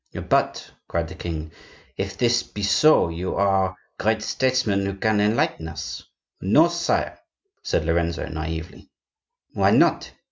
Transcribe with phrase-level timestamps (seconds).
[0.29, 1.51] "But," cried the king,
[1.95, 6.01] "if this be so, you are great statesmen who can enlighten us."
[6.41, 7.19] "No, sire,"
[7.61, 8.89] said Lorenzo, naively.
[9.53, 10.11] "Why not?"